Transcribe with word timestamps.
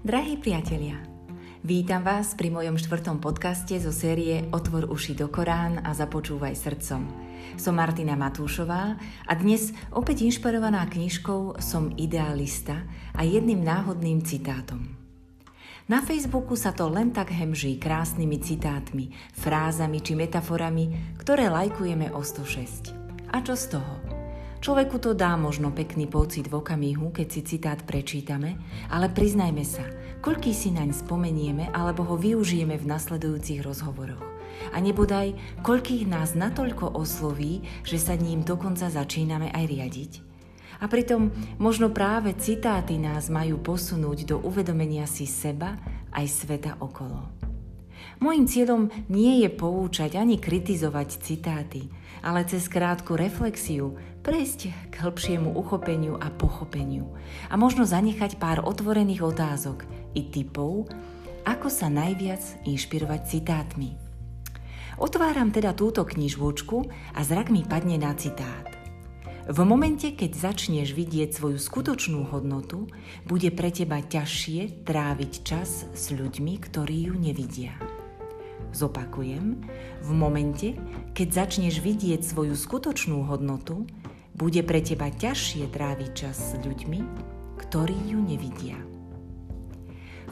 Drahí 0.00 0.40
priatelia, 0.40 0.96
vítam 1.60 2.00
vás 2.00 2.32
pri 2.32 2.48
mojom 2.48 2.80
štvrtom 2.80 3.20
podcaste 3.20 3.76
zo 3.76 3.92
série 3.92 4.48
Otvor 4.48 4.88
uši 4.88 5.12
do 5.12 5.28
Korán 5.28 5.76
a 5.84 5.92
započúvaj 5.92 6.56
srdcom. 6.56 7.04
Som 7.60 7.76
Martina 7.76 8.16
Matúšová 8.16 8.96
a 9.28 9.32
dnes 9.36 9.76
opäť 9.92 10.24
inšpirovaná 10.24 10.88
knižkou 10.88 11.60
Som 11.60 11.92
idealista 12.00 12.80
a 13.12 13.28
jedným 13.28 13.60
náhodným 13.60 14.24
citátom. 14.24 14.88
Na 15.84 16.00
Facebooku 16.00 16.56
sa 16.56 16.72
to 16.72 16.88
len 16.88 17.12
tak 17.12 17.28
hemží 17.36 17.76
krásnymi 17.76 18.40
citátmi, 18.40 19.12
frázami 19.36 20.00
či 20.00 20.16
metaforami, 20.16 21.12
ktoré 21.20 21.52
lajkujeme 21.52 22.08
o 22.16 22.24
106. 22.24 22.96
A 23.36 23.44
čo 23.44 23.52
z 23.52 23.76
toho? 23.76 24.19
Človeku 24.60 25.00
to 25.00 25.16
dá 25.16 25.40
možno 25.40 25.72
pekný 25.72 26.04
pocit 26.04 26.44
v 26.44 26.60
okamihu, 26.60 27.16
keď 27.16 27.26
si 27.32 27.40
citát 27.48 27.80
prečítame, 27.80 28.60
ale 28.92 29.08
priznajme 29.08 29.64
sa, 29.64 29.88
koľký 30.20 30.52
si 30.52 30.68
naň 30.68 30.92
spomenieme 30.92 31.72
alebo 31.72 32.04
ho 32.04 32.20
využijeme 32.20 32.76
v 32.76 32.84
nasledujúcich 32.84 33.64
rozhovoroch. 33.64 34.20
A 34.76 34.84
nebodaj, 34.84 35.32
koľkých 35.64 36.04
nás 36.04 36.36
natoľko 36.36 36.92
osloví, 36.92 37.64
že 37.88 37.96
sa 37.96 38.20
ním 38.20 38.44
dokonca 38.44 38.92
začíname 38.92 39.48
aj 39.48 39.64
riadiť. 39.64 40.12
A 40.80 40.92
pritom 40.92 41.32
možno 41.56 41.88
práve 41.88 42.36
citáty 42.36 43.00
nás 43.00 43.32
majú 43.32 43.56
posunúť 43.64 44.28
do 44.28 44.36
uvedomenia 44.44 45.08
si 45.08 45.24
seba 45.24 45.80
aj 46.12 46.28
sveta 46.28 46.76
okolo. 46.84 47.32
Mojím 48.20 48.44
cieľom 48.44 48.82
nie 49.08 49.40
je 49.40 49.48
poučať 49.48 50.20
ani 50.20 50.36
kritizovať 50.36 51.24
citáty, 51.24 51.88
ale 52.20 52.44
cez 52.44 52.68
krátku 52.68 53.16
reflexiu 53.16 53.96
prejsť 54.20 54.92
k 54.92 54.94
hĺbšiemu 55.00 55.56
uchopeniu 55.56 56.20
a 56.20 56.28
pochopeniu 56.28 57.08
a 57.48 57.56
možno 57.56 57.88
zanechať 57.88 58.36
pár 58.36 58.60
otvorených 58.64 59.24
otázok 59.24 59.88
i 60.12 60.28
typov, 60.28 60.88
ako 61.48 61.72
sa 61.72 61.88
najviac 61.88 62.40
inšpirovať 62.68 63.20
citátmi. 63.26 63.96
Otváram 65.00 65.48
teda 65.48 65.72
túto 65.72 66.04
knižvočku 66.04 66.84
a 67.16 67.20
zrak 67.24 67.48
mi 67.48 67.64
padne 67.64 67.96
na 67.96 68.12
citát. 68.12 68.68
V 69.50 69.64
momente, 69.64 70.12
keď 70.12 70.52
začneš 70.52 70.92
vidieť 70.92 71.32
svoju 71.32 71.58
skutočnú 71.58 72.28
hodnotu, 72.28 72.86
bude 73.24 73.48
pre 73.50 73.72
teba 73.72 73.98
ťažšie 74.04 74.84
tráviť 74.84 75.32
čas 75.42 75.88
s 75.90 76.12
ľuďmi, 76.12 76.60
ktorí 76.60 77.10
ju 77.10 77.14
nevidia. 77.16 77.74
Zopakujem, 78.70 79.66
v 80.06 80.10
momente, 80.14 80.78
keď 81.16 81.42
začneš 81.42 81.82
vidieť 81.82 82.22
svoju 82.22 82.54
skutočnú 82.54 83.26
hodnotu, 83.26 83.90
bude 84.40 84.64
pre 84.64 84.80
teba 84.80 85.12
ťažšie 85.12 85.68
tráviť 85.68 86.10
čas 86.16 86.36
s 86.40 86.52
ľuďmi, 86.56 87.00
ktorí 87.60 87.98
ju 88.08 88.18
nevidia. 88.24 88.80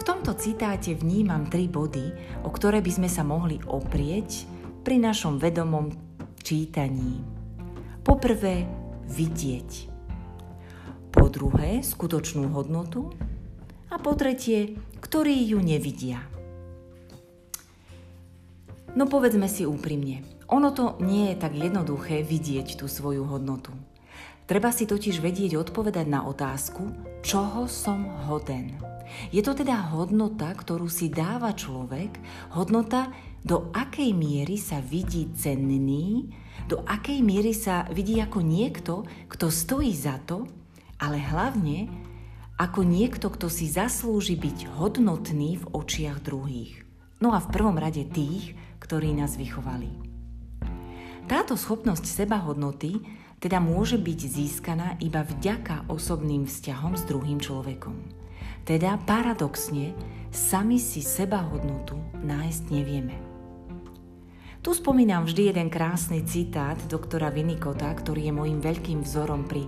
V 0.01 0.03
tomto 0.06 0.33
citáte 0.33 0.97
vnímam 0.97 1.45
tri 1.53 1.69
body, 1.69 2.41
o 2.41 2.48
ktoré 2.48 2.81
by 2.81 2.89
sme 2.89 3.09
sa 3.12 3.20
mohli 3.20 3.61
oprieť 3.69 4.48
pri 4.81 4.97
našom 4.97 5.36
vedomom 5.36 5.92
čítaní. 6.41 7.20
Poprvé, 8.01 8.64
vidieť. 9.12 9.92
Po 11.12 11.29
druhé, 11.29 11.84
skutočnú 11.84 12.48
hodnotu. 12.56 13.12
A 13.92 14.01
po 14.01 14.17
tretie, 14.17 14.81
ktorí 15.05 15.36
ju 15.53 15.61
nevidia. 15.61 16.25
No 18.97 19.05
povedzme 19.05 19.53
si 19.53 19.69
úprimne, 19.69 20.25
ono 20.48 20.73
to 20.73 20.97
nie 21.05 21.33
je 21.33 21.36
tak 21.36 21.53
jednoduché 21.53 22.25
vidieť 22.25 22.81
tú 22.81 22.89
svoju 22.89 23.29
hodnotu. 23.29 23.77
Treba 24.49 24.73
si 24.73 24.89
totiž 24.89 25.21
vedieť 25.21 25.61
odpovedať 25.61 26.09
na 26.09 26.25
otázku, 26.25 26.89
čoho 27.21 27.69
som 27.69 28.09
hoden. 28.25 28.81
Je 29.29 29.45
to 29.45 29.53
teda 29.53 29.93
hodnota, 29.93 30.49
ktorú 30.57 30.89
si 30.89 31.13
dáva 31.13 31.53
človek, 31.53 32.17
hodnota, 32.57 33.13
do 33.45 33.69
akej 33.77 34.17
miery 34.17 34.57
sa 34.57 34.81
vidí 34.81 35.29
cenný, 35.37 36.33
do 36.64 36.81
akej 36.89 37.20
miery 37.20 37.53
sa 37.53 37.85
vidí 37.92 38.25
ako 38.25 38.41
niekto, 38.41 39.05
kto 39.29 39.53
stojí 39.53 39.92
za 39.92 40.17
to, 40.25 40.48
ale 40.97 41.20
hlavne 41.20 41.92
ako 42.57 42.89
niekto, 42.89 43.29
kto 43.29 43.53
si 43.53 43.69
zaslúži 43.69 44.33
byť 44.33 44.81
hodnotný 44.81 45.61
v 45.61 45.64
očiach 45.77 46.25
druhých. 46.25 46.89
No 47.20 47.37
a 47.37 47.45
v 47.45 47.53
prvom 47.53 47.77
rade 47.77 48.01
tých, 48.08 48.57
ktorí 48.81 49.13
nás 49.13 49.37
vychovali. 49.37 49.92
Táto 51.29 51.61
schopnosť 51.61 52.08
sebahodnoty 52.08 53.05
teda 53.39 53.63
môže 53.63 53.99
byť 53.99 54.21
získaná 54.21 54.99
iba 54.99 55.23
vďaka 55.23 55.87
osobným 55.87 56.47
vzťahom 56.47 56.99
s 56.99 57.07
druhým 57.07 57.39
človekom. 57.39 57.95
Teda 58.67 58.99
paradoxne 59.07 59.95
sami 60.35 60.77
si 60.77 61.01
sebahodnotu 61.01 61.97
nájsť 62.21 62.63
nevieme. 62.69 63.17
Tu 64.59 64.75
spomínam 64.75 65.25
vždy 65.25 65.55
jeden 65.55 65.71
krásny 65.71 66.27
citát 66.27 66.77
doktora 66.91 67.31
Vinikota, 67.31 67.89
ktorý 67.95 68.29
je 68.29 68.35
môjim 68.35 68.59
veľkým 68.59 69.07
vzorom 69.07 69.47
pri 69.47 69.65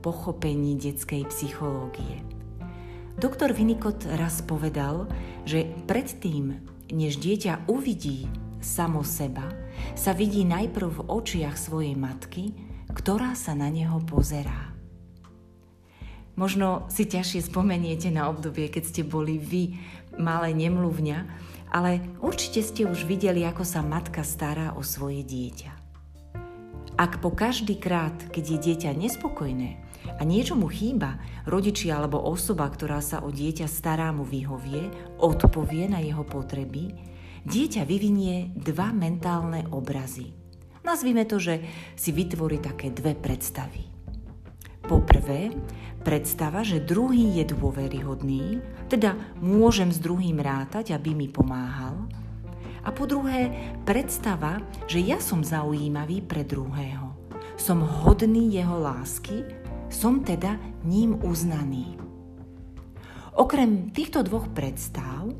pochopení 0.00 0.78
detskej 0.78 1.26
psychológie. 1.28 2.22
Doktor 3.18 3.52
Vinikot 3.52 4.06
raz 4.16 4.40
povedal, 4.40 5.10
že 5.44 5.66
predtým, 5.90 6.62
než 6.94 7.18
dieťa 7.20 7.66
uvidí 7.68 8.30
samo 8.64 9.04
seba, 9.04 9.44
sa 9.98 10.16
vidí 10.16 10.46
najprv 10.46 10.88
v 10.88 11.04
očiach 11.10 11.58
svojej 11.58 11.92
matky, 11.92 12.63
ktorá 12.94 13.34
sa 13.34 13.52
na 13.58 13.68
neho 13.68 13.98
pozerá. 14.06 14.72
Možno 16.34 16.90
si 16.90 17.06
ťažšie 17.06 17.46
spomeniete 17.46 18.10
na 18.10 18.26
obdobie, 18.26 18.66
keď 18.66 18.82
ste 18.90 19.02
boli 19.06 19.38
vy 19.38 19.78
malé 20.18 20.50
nemluvňa, 20.54 21.18
ale 21.70 22.02
určite 22.22 22.62
ste 22.62 22.86
už 22.86 23.06
videli, 23.06 23.46
ako 23.46 23.62
sa 23.62 23.82
matka 23.82 24.26
stará 24.26 24.74
o 24.74 24.82
svoje 24.82 25.22
dieťa. 25.22 25.72
Ak 26.94 27.18
po 27.18 27.34
každý 27.34 27.74
krát, 27.78 28.14
keď 28.30 28.44
je 28.54 28.58
dieťa 28.70 28.94
nespokojné 28.94 29.82
a 30.14 30.22
niečo 30.22 30.54
mu 30.54 30.70
chýba, 30.70 31.18
rodičia 31.42 31.98
alebo 31.98 32.22
osoba, 32.22 32.70
ktorá 32.70 33.02
sa 33.02 33.18
o 33.26 33.34
dieťa 33.34 33.66
stará, 33.66 34.14
mu 34.14 34.22
vyhovie, 34.22 34.90
odpovie 35.18 35.90
na 35.90 35.98
jeho 35.98 36.22
potreby, 36.22 36.94
dieťa 37.46 37.82
vyvinie 37.82 38.54
dva 38.54 38.94
mentálne 38.94 39.66
obrazy. 39.74 40.43
Nazvime 40.84 41.24
to, 41.24 41.40
že 41.40 41.64
si 41.96 42.12
vytvorí 42.12 42.60
také 42.60 42.92
dve 42.92 43.16
predstavy. 43.16 43.88
Poprvé, 44.84 45.48
predstava, 46.04 46.60
že 46.60 46.84
druhý 46.84 47.40
je 47.40 47.56
dôveryhodný, 47.56 48.60
teda 48.92 49.16
môžem 49.40 49.88
s 49.88 49.96
druhým 49.96 50.44
rátať, 50.44 50.92
aby 50.92 51.16
mi 51.16 51.32
pomáhal. 51.32 52.04
A 52.84 52.92
po 52.92 53.08
druhé, 53.08 53.48
predstava, 53.88 54.60
že 54.84 55.00
ja 55.00 55.16
som 55.16 55.40
zaujímavý 55.40 56.20
pre 56.20 56.44
druhého. 56.44 57.16
Som 57.56 57.80
hodný 57.80 58.52
jeho 58.52 58.76
lásky, 58.76 59.40
som 59.88 60.20
teda 60.20 60.60
ním 60.84 61.16
uznaný. 61.24 61.96
Okrem 63.40 63.88
týchto 63.88 64.20
dvoch 64.20 64.52
predstav 64.52 65.32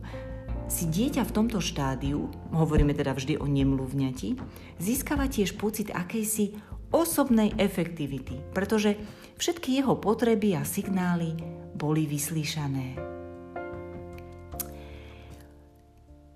si 0.65 0.89
dieťa 0.89 1.23
v 1.29 1.35
tomto 1.35 1.61
štádiu, 1.61 2.33
hovoríme 2.53 2.97
teda 2.97 3.13
vždy 3.13 3.37
o 3.37 3.47
nemluvňati, 3.47 4.29
získava 4.81 5.29
tiež 5.29 5.61
pocit 5.61 5.93
akejsi 5.93 6.57
osobnej 6.89 7.53
efektivity, 7.61 8.41
pretože 8.55 8.97
všetky 9.37 9.83
jeho 9.83 9.99
potreby 9.99 10.57
a 10.57 10.63
signály 10.63 11.37
boli 11.75 12.07
vyslíšané. 12.09 12.97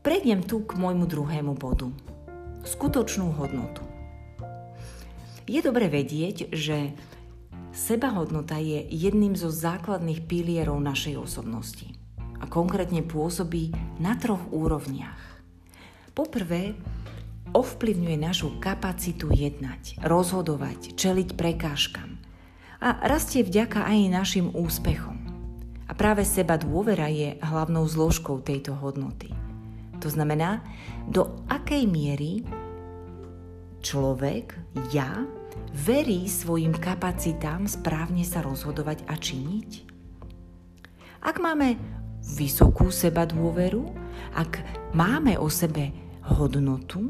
Prejdem 0.02 0.40
tu 0.46 0.64
k 0.64 0.72
môjmu 0.76 1.04
druhému 1.04 1.52
bodu. 1.58 1.92
Skutočnú 2.64 3.34
hodnotu. 3.36 3.84
Je 5.48 5.60
dobre 5.64 5.88
vedieť, 5.88 6.52
že 6.52 6.92
sebahodnota 7.72 8.60
je 8.60 8.84
jedným 8.88 9.32
zo 9.32 9.48
základných 9.48 10.28
pilierov 10.28 10.76
našej 10.80 11.16
osobnosti 11.16 11.97
a 12.38 12.44
konkrétne 12.46 13.02
pôsobí 13.02 13.74
na 13.98 14.14
troch 14.18 14.42
úrovniach. 14.50 15.42
Poprvé, 16.14 16.74
ovplyvňuje 17.54 18.16
našu 18.18 18.48
kapacitu 18.60 19.32
jednať, 19.32 20.02
rozhodovať, 20.04 20.98
čeliť 20.98 21.38
prekážkam 21.38 22.18
a 22.78 22.88
rastie 23.06 23.42
vďaka 23.42 23.86
aj 23.86 24.12
našim 24.12 24.46
úspechom. 24.54 25.18
A 25.88 25.96
práve 25.96 26.22
seba 26.22 26.60
dôvera 26.60 27.08
je 27.08 27.40
hlavnou 27.40 27.88
zložkou 27.88 28.44
tejto 28.44 28.76
hodnoty. 28.76 29.32
To 29.98 30.08
znamená, 30.12 30.62
do 31.08 31.42
akej 31.50 31.88
miery 31.88 32.46
človek, 33.82 34.54
ja, 34.94 35.26
verí 35.74 36.28
svojim 36.28 36.76
kapacitám 36.76 37.66
správne 37.66 38.22
sa 38.22 38.44
rozhodovať 38.44 39.08
a 39.10 39.14
činiť? 39.16 39.70
Ak 41.24 41.42
máme 41.42 41.97
vysokú 42.36 42.92
seba 42.92 43.24
dôveru, 43.24 43.88
ak 44.36 44.60
máme 44.92 45.40
o 45.40 45.48
sebe 45.48 45.94
hodnotu, 46.24 47.08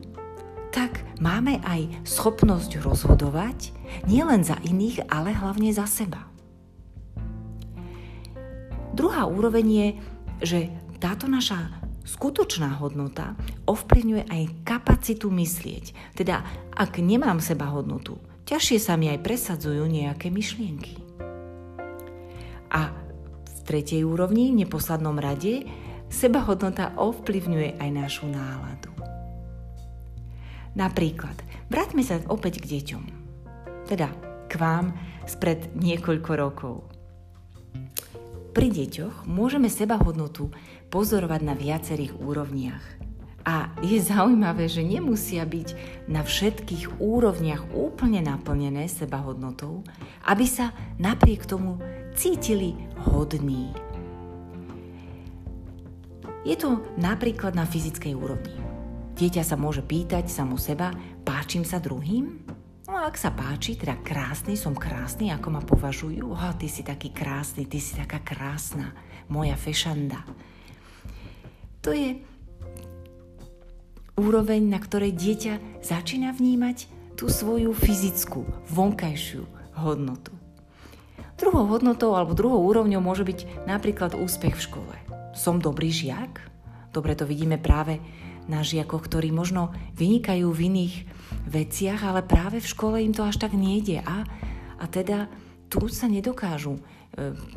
tak 0.71 1.03
máme 1.19 1.59
aj 1.65 1.91
schopnosť 2.07 2.85
rozhodovať 2.85 3.75
nielen 4.07 4.45
za 4.45 4.61
iných, 4.63 5.09
ale 5.11 5.35
hlavne 5.35 5.73
za 5.75 5.89
seba. 5.89 6.29
Druhá 8.95 9.27
úroveň 9.31 9.67
je 9.67 9.89
že 10.43 10.71
táto 11.03 11.27
naša 11.27 11.71
skutočná 12.07 12.79
hodnota 12.79 13.35
ovplyvňuje 13.67 14.25
aj 14.31 14.43
kapacitu 14.65 15.29
myslieť. 15.29 16.15
Teda, 16.15 16.47
ak 16.73 17.03
nemám 17.03 17.43
seba 17.43 17.69
hodnotu, 17.69 18.17
ťažšie 18.49 18.79
sa 18.81 18.95
mi 18.97 19.11
aj 19.11 19.21
presadzujú 19.23 19.85
nejaké 19.85 20.31
myšlienky. 20.33 20.99
A 22.73 22.93
tretej 23.69 24.09
úrovni, 24.09 24.49
v 24.49 24.65
neposlednom 24.65 25.21
rade, 25.21 25.69
seba 26.09 26.41
hodnota 26.41 26.97
ovplyvňuje 26.97 27.77
aj 27.77 27.89
našu 27.93 28.25
náladu. 28.25 28.89
Napríklad, 30.73 31.37
vráťme 31.69 32.01
sa 32.01 32.17
opäť 32.33 32.65
k 32.65 32.81
deťom. 32.81 33.05
Teda 33.85 34.09
k 34.49 34.53
vám 34.57 34.97
spred 35.29 35.69
niekoľko 35.77 36.31
rokov. 36.41 36.89
Pri 38.57 38.73
deťoch 38.73 39.29
môžeme 39.29 39.69
seba 39.69 40.01
hodnotu 40.01 40.49
pozorovať 40.89 41.41
na 41.45 41.53
viacerých 41.53 42.17
úrovniach. 42.17 42.85
A 43.49 43.73
je 43.81 43.97
zaujímavé, 43.97 44.69
že 44.69 44.85
nemusia 44.85 45.45
byť 45.45 45.69
na 46.09 46.21
všetkých 46.21 47.01
úrovniach 47.01 47.73
úplne 47.73 48.21
naplnené 48.21 48.89
seba 48.93 49.25
hodnotou, 49.25 49.85
aby 50.29 50.45
sa 50.45 50.77
napriek 51.01 51.49
tomu 51.49 51.81
cítili 52.19 52.75
hodní. 53.07 53.71
Je 56.43 56.59
to 56.59 56.83
napríklad 56.99 57.55
na 57.55 57.63
fyzickej 57.63 58.11
úrovni. 58.19 58.59
Dieťa 59.15 59.47
sa 59.47 59.55
môže 59.55 59.87
pýtať 59.87 60.27
samo 60.27 60.59
seba, 60.59 60.91
páčim 61.23 61.63
sa 61.63 61.79
druhým? 61.79 62.43
No 62.91 62.99
a 62.99 63.07
ak 63.07 63.15
sa 63.15 63.31
páči, 63.31 63.79
teda 63.79 64.03
krásny, 64.03 64.59
som 64.59 64.75
krásny, 64.75 65.31
ako 65.31 65.49
ma 65.55 65.63
považujú, 65.63 66.35
oh, 66.35 66.55
ty 66.59 66.67
si 66.67 66.83
taký 66.83 67.15
krásny, 67.15 67.71
ty 67.71 67.79
si 67.79 67.95
taká 67.95 68.19
krásna, 68.19 68.99
moja 69.31 69.55
fešanda. 69.55 70.27
To 71.87 71.95
je 71.95 72.19
úroveň, 74.19 74.67
na 74.67 74.83
ktorej 74.83 75.15
dieťa 75.15 75.87
začína 75.87 76.35
vnímať 76.35 76.91
tú 77.15 77.31
svoju 77.31 77.71
fyzickú, 77.75 78.43
vonkajšiu 78.75 79.47
hodnotu. 79.79 80.38
Druhou 81.39 81.71
hodnotou 81.71 82.19
alebo 82.19 82.35
druhou 82.35 82.67
úrovňou 82.67 82.99
môže 82.99 83.23
byť 83.23 83.71
napríklad 83.71 84.19
úspech 84.19 84.59
v 84.59 84.65
škole. 84.67 84.95
Som 85.39 85.63
dobrý 85.63 85.95
žiak? 85.95 86.43
Dobre 86.91 87.15
to 87.15 87.31
vidíme 87.31 87.63
práve 87.63 88.03
na 88.51 88.67
žiakoch, 88.67 89.07
ktorí 89.07 89.31
možno 89.31 89.71
vynikajú 89.95 90.51
v 90.51 90.61
iných 90.67 90.95
veciach, 91.47 92.01
ale 92.03 92.27
práve 92.27 92.59
v 92.59 92.67
škole 92.67 92.97
im 92.99 93.15
to 93.15 93.23
až 93.23 93.39
tak 93.39 93.55
nejde. 93.55 94.03
A, 94.03 94.27
a 94.83 94.85
teda 94.91 95.31
tu 95.71 95.87
sa 95.87 96.11
nedokážu 96.11 96.75
e, 96.75 96.83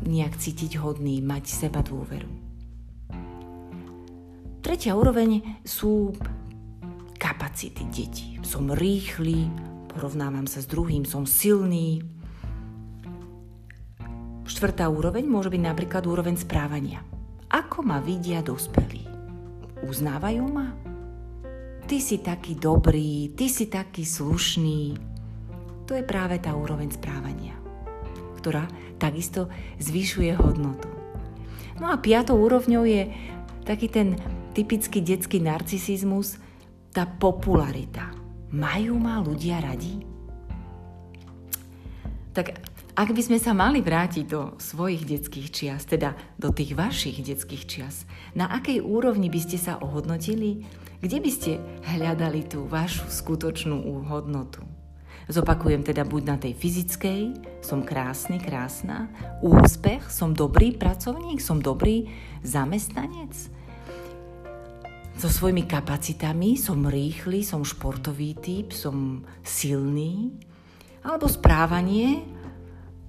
nejak 0.06 0.38
cítiť 0.38 0.78
hodný, 0.78 1.24
mať 1.24 1.50
seba 1.50 1.82
dôveru. 1.82 2.30
Tretia 4.62 4.94
úroveň 4.94 5.58
sú 5.66 6.14
kapacity 7.18 7.88
detí. 7.90 8.38
Som 8.46 8.70
rýchly, 8.70 9.50
porovnávam 9.90 10.46
sa 10.46 10.62
s 10.62 10.70
druhým, 10.70 11.02
som 11.08 11.26
silný. 11.26 12.21
Štvrtá 14.62 14.94
úroveň 14.94 15.26
môže 15.26 15.50
byť 15.50 15.58
napríklad 15.58 16.06
úroveň 16.06 16.38
správania. 16.38 17.02
Ako 17.50 17.82
ma 17.82 17.98
vidia 17.98 18.46
dospelí? 18.46 19.10
Uznávajú 19.82 20.46
ma? 20.54 20.78
Ty 21.90 21.98
si 21.98 22.22
taký 22.22 22.62
dobrý, 22.62 23.34
ty 23.34 23.50
si 23.50 23.66
taký 23.66 24.06
slušný. 24.06 25.02
To 25.90 25.98
je 25.98 26.06
práve 26.06 26.38
tá 26.38 26.54
úroveň 26.54 26.94
správania, 26.94 27.58
ktorá 28.38 28.70
takisto 29.02 29.50
zvyšuje 29.82 30.38
hodnotu. 30.38 30.94
No 31.82 31.90
a 31.90 31.98
piatou 31.98 32.38
úrovňou 32.38 32.86
je 32.86 33.10
taký 33.66 33.90
ten 33.90 34.14
typický 34.54 35.02
detský 35.02 35.42
narcisizmus, 35.42 36.38
tá 36.94 37.10
popularita. 37.10 38.14
Majú 38.54 38.94
ma 39.02 39.26
ľudia 39.26 39.58
radi? 39.58 40.06
Tak 42.38 42.71
ak 42.92 43.16
by 43.16 43.22
sme 43.24 43.40
sa 43.40 43.56
mali 43.56 43.80
vrátiť 43.80 44.26
do 44.28 44.60
svojich 44.60 45.08
detských 45.08 45.48
čias, 45.48 45.88
teda 45.88 46.12
do 46.36 46.52
tých 46.52 46.76
vašich 46.76 47.24
detských 47.24 47.64
čias, 47.64 48.04
na 48.36 48.52
akej 48.52 48.84
úrovni 48.84 49.32
by 49.32 49.40
ste 49.40 49.56
sa 49.56 49.80
ohodnotili? 49.80 50.68
Kde 51.02 51.18
by 51.18 51.32
ste 51.32 51.52
hľadali 51.88 52.46
tú 52.46 52.68
vašu 52.68 53.10
skutočnú 53.10 54.06
hodnotu? 54.06 54.62
Zopakujem 55.32 55.88
teda 55.88 56.04
buď 56.04 56.22
na 56.28 56.36
tej 56.36 56.54
fyzickej, 56.58 57.22
som 57.64 57.88
krásny, 57.88 58.42
krásna, 58.42 59.08
úspech, 59.40 60.12
som 60.12 60.36
dobrý 60.36 60.76
pracovník, 60.76 61.40
som 61.40 61.64
dobrý 61.64 62.12
zamestnanec, 62.44 63.32
so 65.22 65.30
svojimi 65.30 65.70
kapacitami, 65.70 66.58
som 66.58 66.82
rýchly, 66.84 67.46
som 67.46 67.62
športový 67.62 68.34
typ, 68.42 68.74
som 68.74 69.22
silný, 69.46 70.34
alebo 71.06 71.30
správanie, 71.30 72.26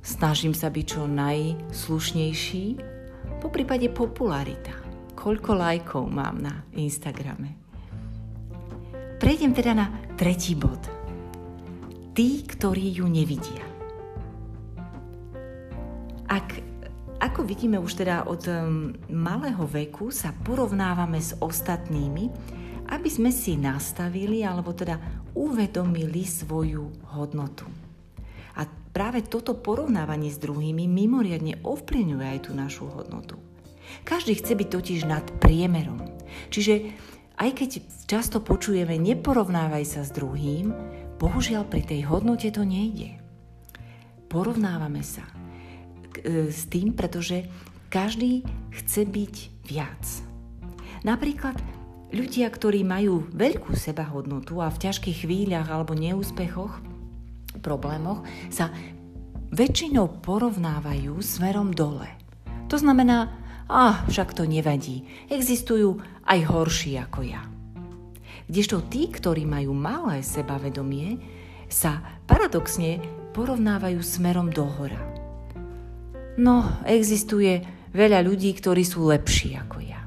snažím 0.03 0.53
sa 0.53 0.69
byť 0.69 0.85
čo 0.85 1.07
najslušnejší, 1.07 2.67
po 3.39 3.51
prípade 3.51 3.91
popularita. 3.91 4.75
Koľko 5.19 5.51
lajkov 5.55 6.05
mám 6.11 6.43
na 6.43 6.67
Instagrame. 6.75 7.59
Prejdem 9.23 9.55
teda 9.55 9.73
na 9.75 9.87
tretí 10.19 10.59
bod. 10.59 10.83
Tí, 12.15 12.43
ktorí 12.43 13.03
ju 13.03 13.07
nevidia. 13.07 13.63
Ak 16.27 16.59
ako 17.23 17.47
vidíme 17.47 17.79
už 17.79 18.03
teda 18.03 18.27
od 18.27 18.43
malého 19.11 19.63
veku 19.71 20.11
sa 20.11 20.35
porovnávame 20.35 21.23
s 21.23 21.39
ostatnými, 21.39 22.27
aby 22.91 23.09
sme 23.09 23.31
si 23.31 23.55
nastavili 23.55 24.43
alebo 24.43 24.75
teda 24.75 24.99
uvedomili 25.39 26.27
svoju 26.27 26.91
hodnotu. 27.15 27.92
Práve 28.93 29.25
toto 29.25 29.57
porovnávanie 29.57 30.29
s 30.29 30.41
druhými 30.41 30.85
mimoriadne 30.85 31.65
ovplyvňuje 31.65 32.27
aj 32.29 32.41
tú 32.45 32.53
našu 32.53 32.85
hodnotu. 32.93 33.41
Každý 34.05 34.37
chce 34.37 34.53
byť 34.57 34.69
totiž 34.69 35.01
nad 35.09 35.25
priemerom. 35.41 36.01
Čiže 36.53 36.93
aj 37.41 37.51
keď 37.57 37.71
často 38.09 38.45
počujeme 38.45 39.01
neporovnávaj 39.01 39.85
sa 39.89 40.01
s 40.05 40.13
druhým, 40.13 40.73
bohužiaľ 41.17 41.65
pri 41.69 41.83
tej 41.85 42.05
hodnote 42.09 42.49
to 42.53 42.65
nejde. 42.65 43.17
Porovnávame 44.29 45.01
sa 45.05 45.25
E, 46.21 46.53
s 46.53 46.69
tým, 46.69 46.93
pretože 46.93 47.49
každý 47.89 48.45
chce 48.73 49.09
byť 49.09 49.35
viac. 49.67 50.03
Napríklad 51.03 51.57
ľudia, 52.13 52.47
ktorí 52.53 52.85
majú 52.85 53.27
veľkú 53.33 53.75
sebahodnotu 53.75 54.61
a 54.61 54.69
v 54.69 54.81
ťažkých 54.89 55.27
chvíľach 55.27 55.69
alebo 55.73 55.97
neúspechoch, 55.97 56.79
problémoch, 57.61 58.25
sa 58.49 58.73
väčšinou 59.53 60.25
porovnávajú 60.25 61.21
smerom 61.21 61.77
dole. 61.77 62.09
To 62.73 62.81
znamená, 62.81 63.29
a 63.69 64.05
však 64.09 64.33
to 64.33 64.49
nevadí, 64.49 65.05
existujú 65.29 66.01
aj 66.25 66.39
horší 66.49 67.01
ako 67.01 67.21
ja. 67.25 67.43
Kdežto 68.49 68.85
tí, 68.89 69.09
ktorí 69.09 69.49
majú 69.49 69.73
malé 69.73 70.21
sebavedomie, 70.21 71.21
sa 71.73 72.21
paradoxne 72.29 73.01
porovnávajú 73.33 74.01
smerom 74.05 74.53
dohora. 74.53 75.01
No, 76.37 76.65
existuje 76.85 77.65
veľa 77.97 78.25
ľudí, 78.25 78.53
ktorí 78.57 78.85
sú 78.85 79.09
lepší 79.09 79.57
ako 79.57 79.79
ja. 79.85 80.01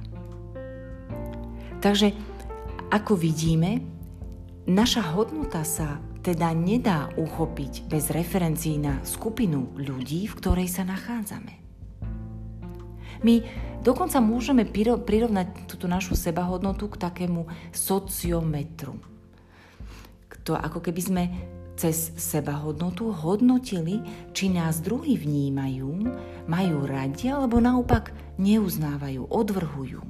Takže, 1.82 2.14
ako 2.90 3.14
vidíme, 3.18 3.82
naša 4.66 5.14
hodnota 5.14 5.62
sa 5.62 6.02
teda 6.26 6.50
nedá 6.58 7.14
uchopiť 7.14 7.86
bez 7.86 8.10
referencií 8.10 8.82
na 8.82 8.98
skupinu 9.06 9.78
ľudí, 9.78 10.26
v 10.26 10.38
ktorej 10.42 10.74
sa 10.74 10.82
nachádzame. 10.82 11.62
My 13.22 13.46
dokonca 13.86 14.18
môžeme 14.18 14.66
prirovnať 15.06 15.70
túto 15.70 15.86
našu 15.86 16.18
sebahodnotu 16.18 16.90
k 16.90 16.98
takému 16.98 17.46
sociometru. 17.70 18.98
To 20.46 20.54
ako 20.58 20.82
keby 20.82 21.02
sme 21.02 21.24
cez 21.76 22.14
sebahodnotu 22.16 23.12
hodnotili, 23.12 24.02
či 24.32 24.50
nás 24.50 24.82
druhí 24.82 25.20
vnímajú, 25.20 25.90
majú 26.48 26.78
radi 26.86 27.30
alebo 27.30 27.60
naopak 27.60 28.16
neuznávajú, 28.42 29.28
odvrhujú. 29.30 30.02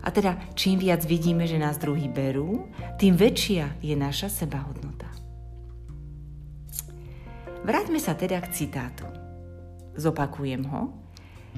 A 0.00 0.08
teda 0.08 0.40
čím 0.56 0.80
viac 0.80 1.04
vidíme, 1.04 1.44
že 1.44 1.60
nás 1.60 1.76
druhí 1.76 2.08
berú, 2.08 2.68
tým 2.96 3.20
väčšia 3.20 3.80
je 3.84 3.92
naša 3.92 4.32
sebahodnota. 4.32 5.09
Vráťme 7.60 8.00
sa 8.00 8.16
teda 8.16 8.40
k 8.40 8.52
citátu. 8.52 9.04
Zopakujem 9.98 10.64
ho. 10.70 10.96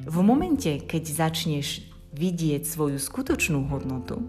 V 0.02 0.16
momente, 0.24 0.82
keď 0.82 1.28
začneš 1.28 1.86
vidieť 2.16 2.64
svoju 2.64 2.98
skutočnú 2.98 3.70
hodnotu, 3.70 4.20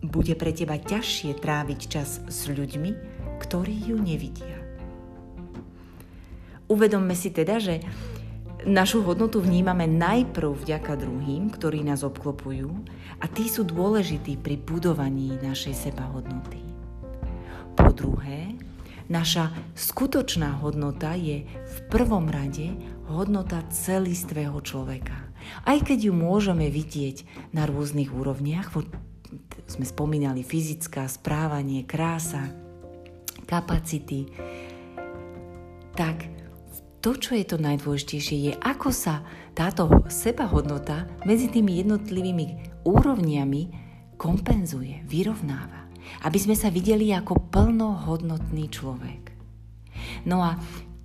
bude 0.00 0.32
pre 0.38 0.54
teba 0.54 0.78
ťažšie 0.78 1.38
tráviť 1.38 1.80
čas 1.90 2.22
s 2.30 2.46
ľuďmi, 2.46 2.90
ktorí 3.42 3.90
ju 3.90 3.96
nevidia. 3.98 4.58
Uvedomme 6.70 7.16
si 7.16 7.34
teda, 7.34 7.58
že 7.58 7.82
Našu 8.66 9.06
hodnotu 9.06 9.38
vnímame 9.38 9.86
najprv 9.86 10.66
vďaka 10.66 10.98
druhým, 10.98 11.46
ktorí 11.46 11.86
nás 11.86 12.02
obklopujú 12.02 12.66
a 13.22 13.30
tí 13.30 13.46
sú 13.46 13.62
dôležití 13.62 14.34
pri 14.34 14.58
budovaní 14.58 15.38
našej 15.38 15.86
sebahodnoty. 15.86 16.58
Po 17.78 17.94
druhé, 17.94 18.58
naša 19.08 19.52
skutočná 19.74 20.60
hodnota 20.60 21.16
je 21.16 21.44
v 21.48 21.76
prvom 21.88 22.28
rade 22.28 22.76
hodnota 23.08 23.64
celistvého 23.72 24.60
človeka. 24.60 25.16
Aj 25.64 25.80
keď 25.80 26.12
ju 26.12 26.12
môžeme 26.12 26.68
vidieť 26.68 27.50
na 27.56 27.64
rôznych 27.64 28.12
úrovniach, 28.12 28.68
sme 29.68 29.84
spomínali 29.84 30.44
fyzická, 30.44 31.08
správanie, 31.08 31.88
krása, 31.88 32.52
kapacity, 33.48 34.28
tak 35.96 36.28
to, 37.00 37.16
čo 37.16 37.32
je 37.32 37.44
to 37.48 37.56
najdôležitejšie, 37.56 38.36
je, 38.50 38.52
ako 38.60 38.92
sa 38.92 39.24
táto 39.56 39.88
sebahodnota 40.12 41.08
medzi 41.24 41.48
tými 41.48 41.80
jednotlivými 41.80 42.46
úrovniami 42.84 43.62
kompenzuje, 44.20 45.06
vyrovnáva. 45.08 45.87
Aby 46.24 46.38
sme 46.38 46.56
sa 46.58 46.68
videli 46.72 47.14
ako 47.14 47.50
plnohodnotný 47.52 48.66
človek. 48.68 49.32
No 50.24 50.42
a 50.42 50.58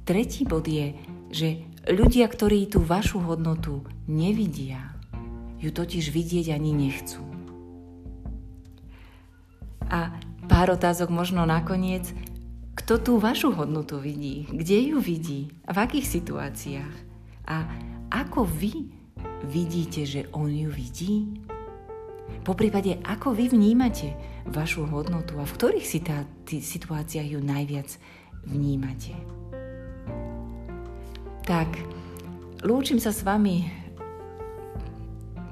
tretí 0.07 0.47
bod 0.47 0.67
je, 0.67 0.93
že 1.33 1.63
ľudia, 1.89 2.29
ktorí 2.29 2.69
tú 2.69 2.79
vašu 2.83 3.19
hodnotu 3.23 3.83
nevidia, 4.05 4.93
ju 5.63 5.71
totiž 5.71 6.11
vidieť 6.11 6.51
ani 6.51 6.71
nechcú. 6.75 7.23
A 9.87 10.15
pár 10.47 10.75
otázok 10.75 11.07
možno 11.11 11.47
nakoniec, 11.47 12.09
kto 12.73 12.99
tú 12.99 13.13
vašu 13.21 13.53
hodnotu 13.53 14.01
vidí, 14.01 14.49
kde 14.49 14.91
ju 14.91 14.97
vidí 14.99 15.53
v 15.63 15.77
akých 15.77 16.07
situáciách. 16.09 16.95
A 17.47 17.69
ako 18.09 18.43
vy 18.43 18.89
vidíte, 19.47 20.03
že 20.03 20.25
on 20.33 20.49
ju 20.49 20.67
vidí? 20.73 21.42
Po 22.43 22.53
prípade, 22.55 22.99
ako 23.03 23.31
vy 23.31 23.51
vnímate 23.55 24.15
vašu 24.47 24.83
hodnotu 24.87 25.39
a 25.39 25.47
v 25.47 25.55
ktorých 25.55 25.87
situáciách 26.59 27.27
ju 27.27 27.39
najviac 27.39 27.87
vnímate. 28.43 29.15
Tak, 31.43 31.67
lúčim 32.63 32.99
sa 32.99 33.11
s 33.11 33.23
vami 33.23 33.67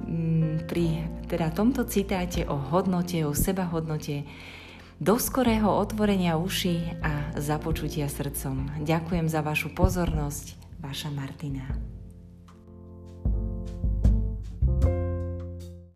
mm, 0.07 0.67
pri 0.67 1.07
teda 1.31 1.51
tomto 1.51 1.87
citáte 1.87 2.43
o 2.47 2.59
hodnote, 2.59 3.23
o 3.23 3.31
sebahodnote, 3.31 4.27
do 5.01 5.15
skorého 5.17 5.67
otvorenia 5.67 6.37
uši 6.37 7.01
a 7.01 7.33
započutia 7.39 8.05
srdcom. 8.05 8.85
Ďakujem 8.85 9.27
za 9.31 9.41
vašu 9.41 9.73
pozornosť, 9.73 10.77
vaša 10.83 11.09
Martina. 11.09 11.65